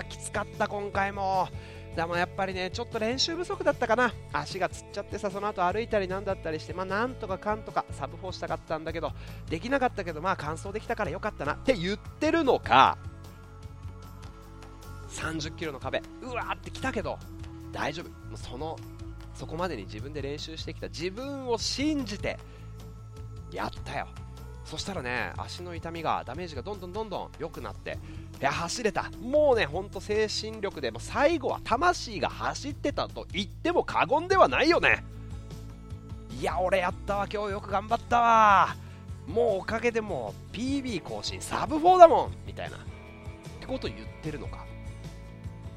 [0.04, 1.48] ーきつかった今回も。
[1.96, 4.12] でもやっぱりねちょっと練習不足だったかな。
[4.34, 9.12] 足がつっちゃってさその後歩いたりなんだったりしてまあなんとかかんとかサブ4したかったんだけど
[9.48, 11.54] できなかったけどまあ完走できたからよかったな。
[11.54, 12.98] って言ってるのか
[15.10, 16.02] 30キロの壁。
[16.24, 17.20] うわーって来たけど
[17.72, 18.10] 大丈夫。
[18.30, 18.76] もうその
[19.36, 22.38] そこまでに自分で練習してきた自分を信じて
[23.52, 24.08] やったよ。
[24.65, 27.99] そしたらね足の痛みがダメージがどんどんどんどん良くなって
[28.41, 29.10] いや走れた。
[29.21, 35.06] もうねほんと精神力でも最後は魂が走ってたと言っても過言ではないよね。
[36.32, 38.75] いや俺やったわ今日よく頑張ったわ。
[39.28, 42.78] もうおかげでもう PB 更新サブ4だもんみたいな。
[42.78, 42.80] っ
[43.60, 44.65] てこと言ってるのか。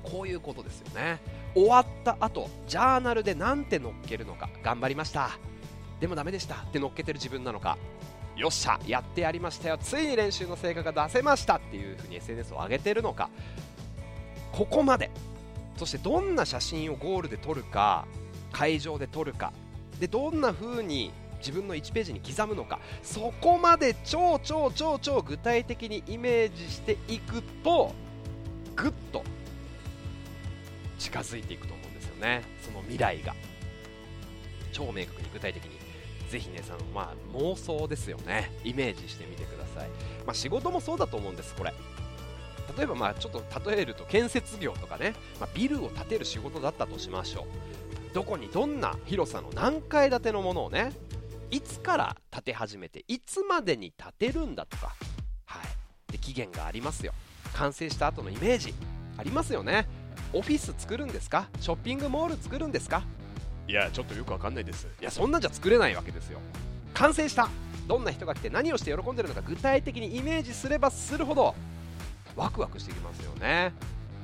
[0.03, 1.21] こういうことですよね。
[1.55, 4.49] 終わった後ジャーナルで何て載っけるのか。
[4.63, 5.31] 頑張りました。
[6.01, 6.55] でもダメでした。
[6.57, 7.79] って載っけてる自分なのか。
[8.39, 9.79] よっしゃやってやりましたよ。
[9.79, 13.31] ついに練習の成果が出せましたっていう風に SNS を上げてるのか。
[14.53, 15.11] ここまで。
[15.77, 18.05] そしてどんな写真をゴールで撮るか
[18.53, 19.53] 会場で撮るか。
[19.99, 22.79] でどんな風に自分の1ページに刻むのか。
[23.03, 27.93] そこまで超超超超具体的にイメージしていくと
[28.77, 29.25] ぐっと
[31.01, 32.43] 近づいていくと思うんですよね。
[32.63, 33.35] その未来が。
[34.71, 35.78] 超明確に具体的に。
[36.31, 38.51] ぜひねその、まあ、妄想ですよね。
[38.65, 39.89] イメージしてみてください、
[40.27, 41.73] まあ、仕事もそうだと思うんですこれ。
[42.77, 47.47] 例えばまあちょっと例えると建設業とかね、まあ、ビルを建てる仕事だったとしましょ
[48.13, 48.15] う。
[48.15, 50.93] どこにどんな広さの何階建てのものをね
[51.51, 54.95] いつから建て始めていつまでに建てるんだとか、
[55.47, 55.61] は
[56.09, 57.15] い、で期限がありますよ。
[57.55, 58.75] 完成した後のイメージ
[59.17, 59.87] ありますよね。
[60.35, 61.49] オフィス作るんですか？
[61.61, 63.03] ショッピングモール作るんですか？
[63.69, 64.89] いやちょっとよくわかんないです。
[65.01, 66.41] いやそんなんじゃ作れないわけですよ。
[66.95, 67.51] 完成した。
[67.87, 71.55] どんな人が来て何をして喜んでるのか具体的にイメージすればするほど
[72.35, 73.73] ワクワクしてきますよね。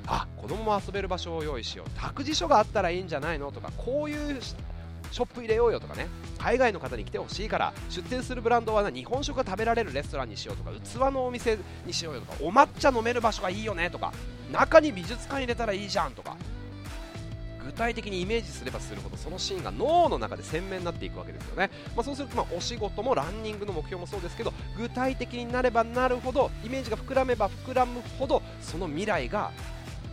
[0.07, 1.89] あ子供も遊べる場所を用意しよう。
[1.99, 3.51] 託児所があったらいいんじゃないの？
[3.51, 6.07] とかこういうショップ入れようよとかね。
[6.39, 14.13] 海外の方に来てほしいから出店するブランドは日本食が食べられるレストランにしようとか器のお店にしようよとかお抹茶飲める場所がいいよねとか
[14.51, 16.37] 中に美術館入れたらいいじゃんとか
[17.65, 29.51] 具体的にイメージすればするほどそのシーンが脳の中で鮮明になっていくわけですよね、まあ、そうするとまあお仕事もランニングの目標もそうですけど具体的になればなるほどイメージが膨らめば膨らむほどその未来が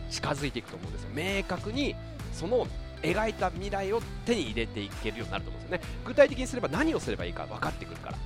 [0.09, 1.09] 近づいていくと思うんですよ。
[1.13, 1.95] 明確に
[2.33, 2.67] その
[3.01, 5.97] 描いた未来を手に入れていけるようになると思うんですよね。
[6.05, 8.17] 具体的にすれば何をすればいいか分かってくるから。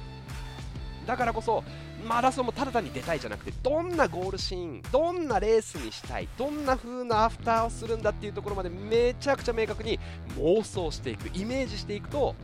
[1.08, 1.64] だからこそ
[2.06, 10.00] マラソンもただ単に出たいじゃなくてどんなゴールシーンどんなレースにしたいどんな風なアフターをするんだっていうところまでめちゃくちゃ明確に
[10.38, 12.36] 妄想していくイメージしていくと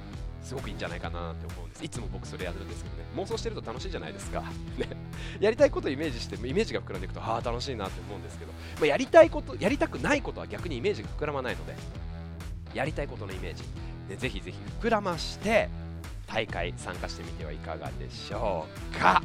[0.41, 1.85] すごくいいんじゃないかなって思うんです。
[1.85, 3.03] いつも僕それやるんですけどね。
[3.15, 4.43] 妄想してると楽しいじゃないですか、
[5.39, 11.75] やりたいことをイメージしてイメージが膨らんでいくとああ楽しいなって思うんですけど、まあ、やりたいことやりたくないことは逆にイメージが膨らまないので。
[12.73, 13.63] やりたいことのイメージ、
[14.09, 15.69] ね、ぜひぜひ膨らまして
[16.27, 19.21] 大会参加してみてはいかがでしょうか。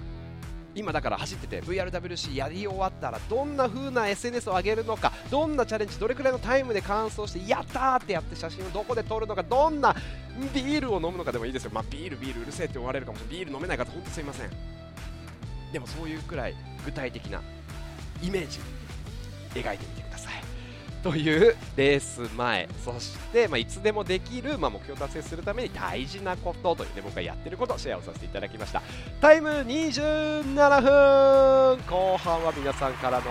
[0.75, 9.97] 今だから走ってて VRWC やり終わったらどんな風な SNS を上げるのかどんなチャレンジどれくらいのタイムで完走してやったーってやって写真をどこで撮るのかどんな
[10.55, 13.39] ビールを飲むのかでもいいですよ、まあ、ビールビールうるせえって思われるかもしれない。
[13.39, 14.51] ビール飲めない方本当すいません。
[15.73, 17.43] でもそういうくらい具体的な
[18.23, 18.61] イメージ
[19.55, 19.98] 描いてみて。
[21.03, 22.69] というレース前。
[22.85, 28.83] そして、まあ、いつでもできる、まあ、目標達成するために大事なことという、ね、僕がやってることをシェアをさせていただきました。
[29.21, 30.45] タイム27
[30.83, 31.79] 分。
[31.87, 33.25] 後半は皆さんからの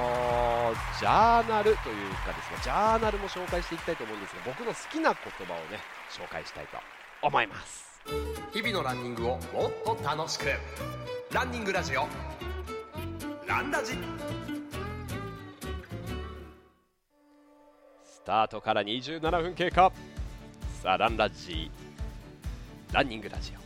[0.99, 1.77] ジャーナルという
[2.25, 5.79] かですねジャーナルも紹介していきたいと思うんですが僕の好きな言葉をね
[6.11, 6.77] 紹介したいと
[7.21, 7.87] 思います。
[8.53, 9.39] 日々のランニングをもっ
[9.83, 10.45] と楽しく。
[11.33, 12.07] ランニングラジオ。
[13.45, 14.56] ランラジ。
[18.27, 19.89] タートから27分経過。
[20.83, 21.71] さあランラジ
[22.91, 23.61] ランニングラジオ。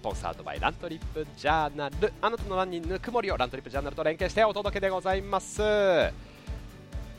[0.00, 2.12] スポンサードバイラントリップジャーナル。
[2.20, 5.62] あなたのランニングぬくもりをラントリップジャーナルと連携してお届けでございます。
[5.62, 5.64] い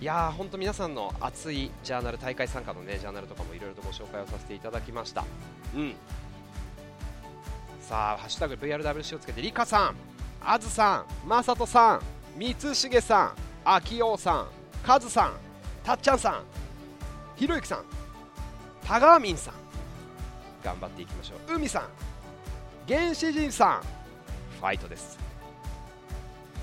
[0.05, 5.25] やー本当皆さんの熱いジャーナル大会参加のねジャーナルとかもいろいろとご紹介をさせていただきました。
[5.75, 5.95] うん。
[7.81, 9.95] さあハッシュタグ VRWC をつけてリカさん
[10.45, 12.01] あずさんまさとさん
[12.37, 13.33] 三重さん
[13.65, 14.47] あきおうさん
[14.85, 15.33] かずさん
[15.83, 16.62] たっちゃんさん
[17.35, 17.83] ひろゆきさん
[18.85, 19.53] タガーミンさん
[20.63, 21.55] 頑張っていきましょう。
[21.55, 21.83] 海さん
[22.87, 23.81] 原始人さん
[24.59, 25.19] ファイトです。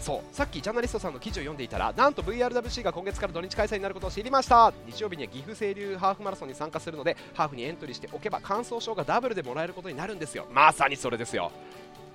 [0.00, 4.72] そうさっきジャーナリストさんの記事を読んでいたらなんと VRWC が今月から土日開催になることを知りました。
[4.86, 10.46] 日曜日には岐阜清流ハーフマラソンに参加するのでハーフにエントリーしておけば完走証がダブルでもらえることになるんですよ。
[10.52, 11.52] まさにそれですよ。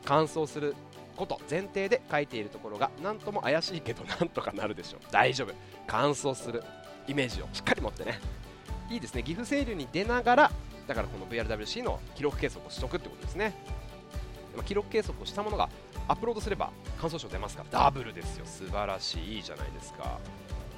[0.06, 0.76] 完走する
[1.15, 5.02] こと前提で書いているところが何とも怪しいけどなんとかなるでしょう。
[5.12, 5.54] 大丈夫。
[5.86, 6.63] 完走する
[7.08, 8.20] イメージをしっかり持ってね。
[8.89, 9.24] いいですね。
[9.24, 10.52] 岐阜清流に出ながら
[10.88, 13.56] だからこの VRWC の記録計測をしとくってことですね、
[14.56, 15.69] まあ、記録計測をしたものが
[16.08, 16.69] アップロードすれば
[17.00, 17.63] 感想賞出ますか。
[17.71, 18.45] らダブルですよ。
[18.45, 19.36] 素晴らしい。
[19.38, 20.19] いいじゃないですか。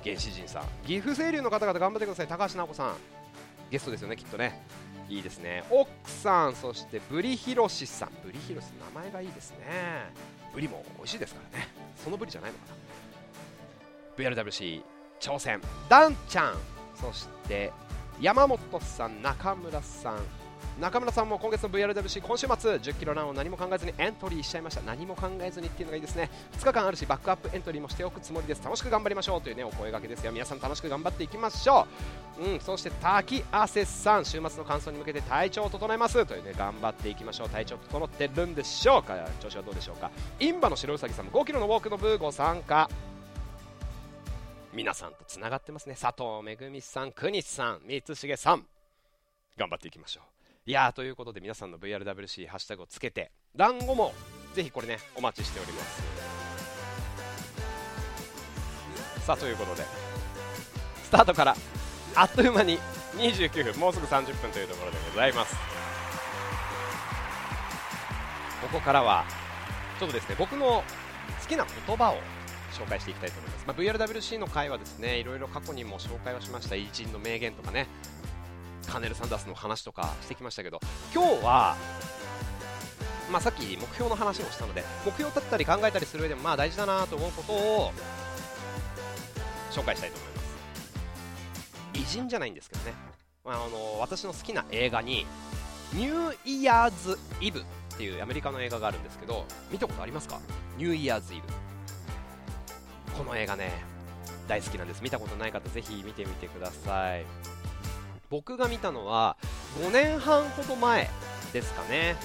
[0.04, 0.64] 原始人さん。
[0.86, 2.28] 岐阜清流の方々頑張ってください。
[2.28, 2.96] 高橋直子さん。
[3.70, 4.64] ゲストですよねきっとね。
[5.10, 5.64] いいですね。
[5.70, 8.12] 奥さんそしてブリヒロシさん。
[8.24, 9.58] ブリヒロシ名前がいいですね。
[10.54, 11.68] ブリも美味しいですからね。
[12.02, 12.66] そのブリじゃないのか
[14.26, 14.44] な。
[14.44, 14.82] VRWC
[15.20, 15.62] 挑戦。
[15.90, 16.58] ダンちゃん。
[16.96, 17.72] そして
[18.20, 20.20] 山本さん中村さん
[20.82, 24.82] 中村さんも今月の VRWC 今週末1 0キロランを何も考えずにエントリーしちゃいました。
[24.82, 26.30] 何も考えずにっていうのがいいですね。
[26.60, 28.64] 2日間あるしバックアップエントリーもしておくつもりです。
[28.64, 30.32] 楽しく頑張りましょうというねお声掛けですよ。
[30.32, 31.88] 皆さん楽しく頑張っていきましょ
[32.40, 32.44] う。
[32.44, 36.24] うんそして滝汗さん週末の完走に向けて体調を整えます。
[36.28, 37.50] というね頑張っていきましょう。
[37.50, 39.16] 体調整ってるんでしょうか？
[39.40, 40.12] 調子はどうでしょうか？
[40.40, 42.88] インバの白うさぎさんも5キロのウォークのブーご参加。
[44.78, 45.96] 皆さんとつながってますね。
[46.00, 48.64] 佐藤めぐみさん国さん三重さん。
[49.58, 50.70] 頑張っていきましょう。
[50.70, 54.14] いやーということで皆さんの VRWC ハッシュタグをつけて団子も
[54.54, 56.04] ぜひこれねお待ちしております。
[59.26, 59.84] さあということで
[61.06, 61.56] スタートから
[62.14, 62.78] あっという間に
[63.16, 65.56] 29分もうすぐ30分というところでございます。
[68.62, 69.26] ここからは
[70.00, 70.84] ちょっとですね僕の
[71.42, 72.20] 好きな言葉を
[72.78, 76.76] 紹介していきたいと思います、まあ、VRWC の回はですねいろいろ過去にも紹介をしました。
[76.76, 77.88] 偉人の名言とかね。
[78.88, 80.80] カネル・サンダースの話とかしてきましたけど
[81.14, 81.76] 今日は、
[83.30, 87.92] まあ、さっき目標の話をしたので目標立ったり考えたりする上でもまあ大事だなと思うことを
[89.72, 90.48] 紹介したいと思います。
[91.96, 92.94] 偉人じゃないんですけどね、
[93.44, 95.26] まあ、あの私の好きな映画に
[95.92, 97.64] ニューイヤーズイブっ
[97.98, 100.40] ていうアメリカの映画があるんですけど見たことありますか？
[100.78, 101.44] ニューイヤーズイブ
[103.18, 103.72] この映画ね
[104.48, 105.02] 大好きなんです。
[105.04, 107.26] 見たことない方ぜひ見てみてください。
[108.30, 109.38] 僕が見たのは
[109.82, 111.10] 5年半ほど前
[111.54, 112.16] ですかね。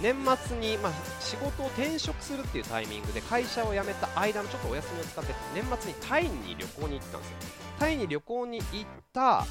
[0.00, 7.36] 年末に、まあ、仕事を転職するっていうタイミングで会社を辞めた間のちょっとお休みを使って年末にタイに旅行に行ったんですよ。
[7.78, 9.46] タイに旅行に行った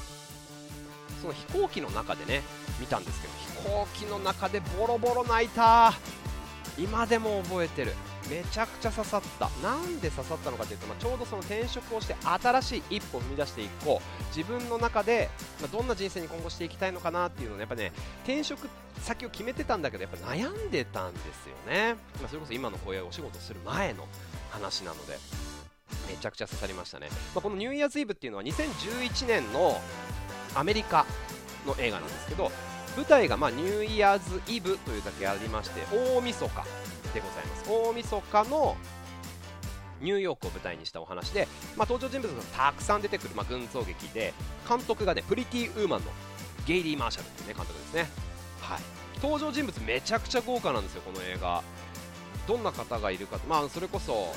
[1.22, 2.42] その飛行機の中でね
[2.78, 5.94] 見たんですけど飛行機の中でボロボロ泣いた。
[6.78, 7.92] 今でも覚えてる。
[8.30, 9.48] めちゃくちゃ刺さった。
[9.62, 14.36] なんで刺さったのかというと、まあ、ちょうどその転職をして新しい一歩を踏み出していこう。
[14.36, 15.28] 自分の中で、
[15.60, 17.92] まあ、どんな人生に今後していきたいのかなっていうのをやっぱね
[18.24, 18.68] 転職
[19.00, 24.06] 先を決めてたんだけどやっぱ悩んでたんですよね、まあ、それこそ今のこういうお仕事する前の
[24.50, 25.18] 話なので
[26.08, 29.80] めちゃくちゃ刺さりましたね、ま、このニューイヤーズイブっていうのは2011年の
[30.54, 31.06] アメリカ
[31.66, 32.50] の映画なんですけど
[32.96, 36.54] 舞台がまあニューイヤーズイブというだけありまして大晦日
[37.14, 37.64] でございます。
[37.68, 38.76] 大晦日の
[40.00, 44.34] ニューヨークを舞台にしたお話で、まあ、登場人物がたくさん出てくる、まあ、群像劇で
[44.68, 46.06] 監督がねプリティウーマンの
[46.66, 48.08] ゲイリー・マーシャルっていう、ね、監督ですね、
[48.60, 48.80] はい、
[49.22, 51.62] 登場人物めちゃくちゃ豪華なんですよこの映画。
[52.48, 54.34] どんな方がいるか、まあ、それこそ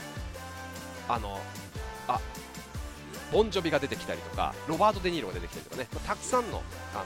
[1.09, 1.39] あの
[2.07, 2.19] あ
[3.31, 6.61] ボンジョビが出てきたりとかロバート・デ・ニーロが出てきたりとかね、ま、たくさんの
[6.93, 7.05] あの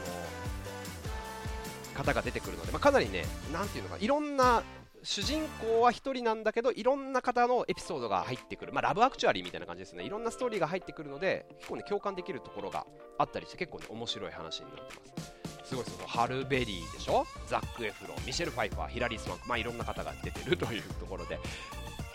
[2.00, 4.64] 方が出てくるので、まあ、かなりね、なんていうのか、いろんな
[5.02, 10.04] 主人公は1人なんだけどいろんな方のエピソードが入ってくる、まあ、ラブアクチュアリーみたいな感じですね。
[10.04, 12.86] いろんなストーリーが入ってくるので結構ね共感できるところが
[13.18, 14.82] あったりして結構ね面白い話になって
[15.16, 15.70] ます。
[15.70, 17.26] すごいそのハル・ベリーでしょ？
[17.48, 21.40] ザック・エフロンミシェル・ファイファーヒラリー・スワンクまあいろんな方が出てるというところで。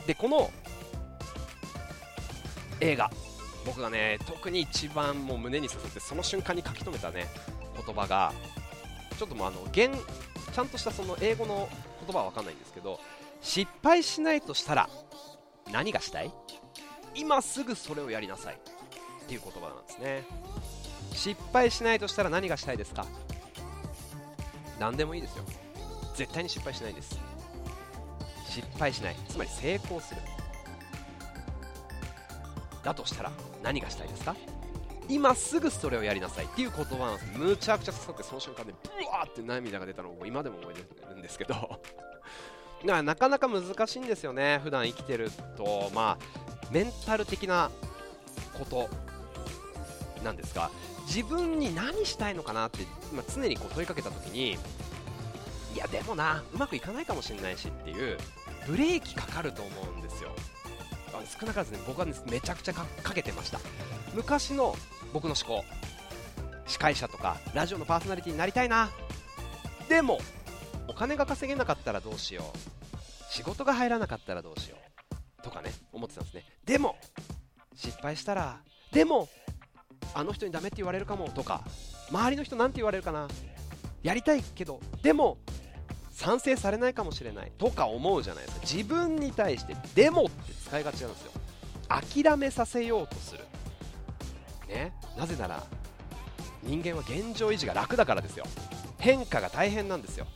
[0.06, 0.50] でこの
[2.80, 3.10] 映画
[3.64, 7.28] 僕がね特に一番もう胸に刺さってその瞬間に書き留めたね
[7.86, 8.34] 言葉が
[9.18, 9.90] ちょっともうあの現
[10.52, 11.68] ちゃんとしたその英語の
[12.06, 13.00] 言葉は分かんないんですけど
[13.40, 14.88] 失敗しないとしたら
[15.72, 16.32] 何がしたい？
[17.14, 18.54] 今すぐそれをやりなさい。
[18.54, 20.24] っていう言葉なんですね。
[21.12, 23.06] 失敗しないとしたら何がしたいですか？
[24.78, 25.44] 何でもいいですよ。
[26.14, 27.18] 絶対に失敗しないんです。
[28.48, 29.16] 失敗しない。
[29.28, 30.20] つまり成功する。
[32.82, 34.36] だとしたら何がしたいですか？
[35.08, 41.80] 今すぐそれをやりなさいっていう言葉なんですむちゃくちゃ刺さってその瞬間でブワーって涙が出たのを今でも覚えてるんですけど。
[42.84, 45.90] なかなか難しいんですよね普段生きてると。
[45.94, 47.70] まあメンタル的な
[48.58, 48.88] こと
[50.22, 50.70] なんですが
[51.06, 52.80] 自分に何したいのかなって、
[53.12, 54.58] まあ、常にこう問いかけた時に
[55.74, 58.18] いやでもなうまくいかないかもしれないしっていう
[58.66, 60.34] ブレーキかかると思うんですよ。
[61.26, 63.58] 少なからずね僕は、ね、めちゃくちゃかけてました。
[64.14, 64.74] 昔の
[65.12, 65.64] 僕の思考
[66.66, 68.90] 司会者とかラジオのパーソナリティになりたいな。
[69.88, 70.18] でも
[70.88, 73.32] お金が稼げなかったらどうしよう。
[73.32, 75.42] 仕事が入らなかったらどうしよう。
[75.42, 76.44] とかね思ってたんですね。
[76.64, 76.96] でも
[77.74, 78.60] 失敗したら
[78.92, 79.28] でも
[80.14, 81.28] あの人にダメって言われるかも。
[81.28, 81.62] とか
[82.10, 83.28] 周りの人なんて言われるかな。
[84.02, 85.38] やりたいけどでも
[86.14, 88.66] 賛成されないかもしれないとか思うじゃないですか。
[88.66, 91.32] 自分に対してでもって使いがちなんですよ。
[91.88, 93.44] 諦めさせようとする。
[94.68, 94.92] ね。
[95.18, 95.62] なぜなら
[96.62, 98.44] 人間は現状維持が楽だからですよ。
[98.98, 100.26] 変化が大変なんですよ。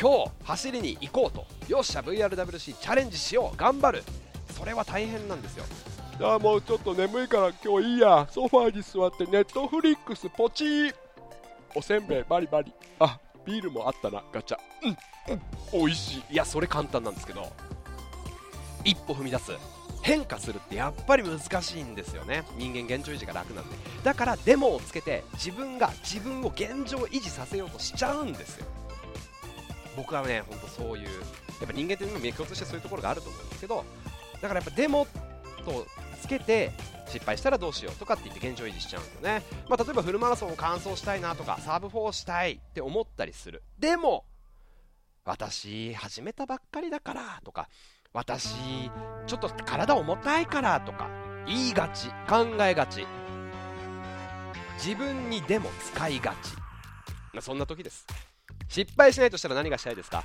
[0.00, 1.44] 今日走りに行こうと。
[1.68, 3.56] よっしゃ VRWC チャレンジしよう。
[3.56, 4.04] 頑張る。
[4.56, 5.64] それは大変なんですよ。
[6.22, 8.28] あもうちょっと眠いから今日いいや。
[8.30, 10.94] ソファーに座ってネットフリックスポチー。
[11.74, 12.72] おせんべいバリバリ。
[13.00, 13.18] あ
[13.50, 14.58] ビールもあったなガチャ。
[14.82, 14.96] うん
[15.32, 15.86] うん。
[15.86, 16.34] 美味しい。
[16.34, 17.52] いやそれ簡単なんですけど
[18.84, 19.52] 一歩踏み出す。
[20.02, 22.44] 変化するってやっぱり難しいんですよね。
[22.56, 23.76] 人間現状維持が楽なんで。
[24.02, 28.66] だからデモをつけて自分が自分を現状維持させようとしちゃうんですよ。
[29.96, 31.10] 僕はね、ほんとそういう、や
[31.64, 33.84] っぱ人間っていうのも共通してそういうところがあると思うんですけど、
[34.40, 35.06] だからやっぱデモ
[35.66, 35.86] と
[36.22, 36.72] つけて、
[37.10, 39.42] 失敗したらどうしようとかって言って現状維持しちゃうんですよね。
[39.68, 43.62] まあ、例えばフルマラソンを完走したいなとか、サーブ4したいって思ったりする。
[43.78, 44.24] でも、
[45.24, 47.68] 私、始めたばっかりだからとか、
[48.12, 48.54] 私、
[49.26, 51.08] ちょっと体重たいからとか、
[51.46, 53.06] 言いがち、考えがち。
[54.82, 56.54] 自分にでも使いがち。
[57.32, 58.06] まあ、そんな時です。
[58.68, 60.24] 失敗しないとしたら何がしたいですか？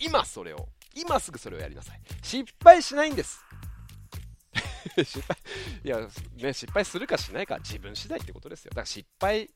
[0.00, 3.44] 今それを今すぐそれをやりなさい失敗しないんです
[4.98, 5.36] 失敗
[5.84, 5.98] いや、
[6.36, 8.70] ね、失敗するかしないか自分次第ってことですよ。
[8.70, 9.50] だから失敗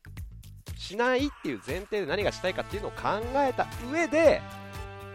[0.77, 4.43] しないっていう前提で何がしたいかっていうのを考えた上で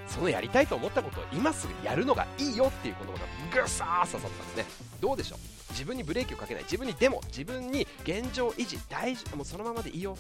[0.08, 4.66] そのやりたいと思ったことを今すぐやるのがいいよっていう言葉がぐさー刺さったんですね。
[5.00, 5.40] どうでしょう？
[5.72, 10.18] 自分にブレーキをかけない自分にでも自分に現状維持大事もうそのままでいいよ。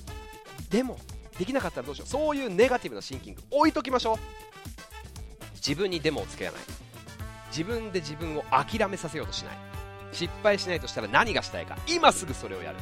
[0.69, 0.97] でも
[1.37, 2.07] できなかったらどうしよう？
[2.07, 4.17] そういうネガティブなシンキング置いときましょう。
[5.55, 6.53] 自分にデモをつけない。
[7.49, 9.57] 自分で自分を諦めさせようとしない。
[10.11, 12.77] 失敗しないとしたら何がしたいか今すぐそれをやる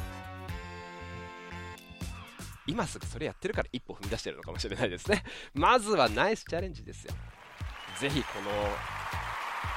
[2.66, 5.24] 今すぐそれやってるから一歩踏み出してるのかもしれないですね
[5.54, 7.14] まずはナイスチャレンジですよ
[8.00, 8.50] ぜひこの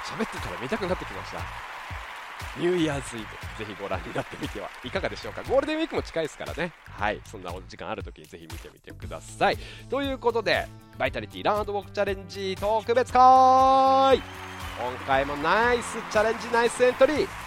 [0.03, 1.73] 喋ってたら見たくなってきました
[2.57, 5.41] ニューイヤーズイブ、ぜひご覧になってみてはいかがでしょうか。
[5.43, 6.71] ゴールデンウィークも近いですからね。
[6.91, 7.19] はい。
[7.25, 9.57] そんなお時間ある時にぜひ見てみてください。
[9.89, 10.67] ということで、
[10.99, 17.42] バイタリティランドウォークチャレンジ特別会今回もナイスチャレンジ、ナイスエントリー。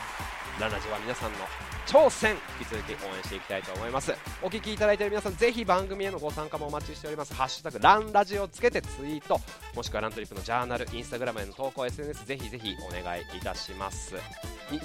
[0.61, 1.39] ラナジは皆さんの
[1.87, 4.13] 挑戦引き続き応援していきたいと思います。
[4.43, 7.35] お聞きいただいている皆さんぜひ番組へのご参加もお待ちしております。
[7.35, 9.39] ハッシュタグランラジをつけてツイート
[9.75, 14.15] もしくはラントリップのジャーナルインスタグラムへの投稿 SNS ぜひぜひお願いいたします。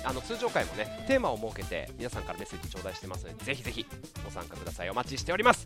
[0.04, 3.86] あの通常回もねテーマを設けて皆さんからメッセージ頂戴してますのでぜひぜひ
[4.24, 4.90] ご参加ください。
[4.90, 5.66] お待ちしております。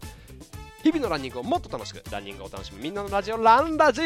[0.85, 4.01] 日々のランニングをもっと楽しくランニングを楽しむみんなのラジオランラジ。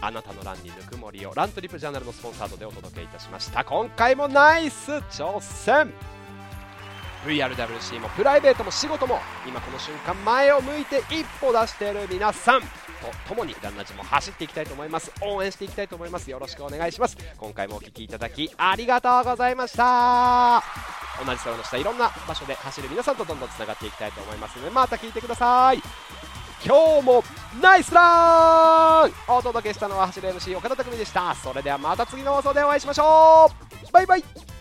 [0.00, 3.62] あなたのランにぬくもりをラントリップジャーナルのスポンサードでお届けいたしました。
[3.66, 5.92] 今回もナイス挑戦。
[7.26, 12.62] VRWC もプライベートも仕事も今この瞬間前を向いて一歩出している皆さん。
[12.96, 15.12] と共にランナジも走っていきたいと思います。
[15.22, 16.30] 応援していきたいと思います。
[16.30, 17.16] よろしくお願いします。
[17.36, 20.62] 今回もお聴きいただきありがとうございました。
[21.24, 25.82] 同じ空の下いろんな場所で走る皆さんとどんどんつながっていきたいと思いますのでまた聞いてください。
[26.64, 27.22] 今日も
[27.60, 29.12] ナイスラン。
[29.28, 31.34] お届けしたのは走る MC 岡田匠でした。
[31.34, 33.50] それではまた次の放送でお会いしましょ
[33.88, 33.92] う。
[33.92, 34.55] バイバイ。